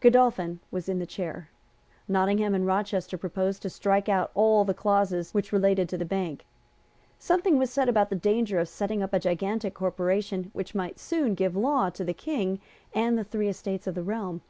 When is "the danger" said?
8.08-8.58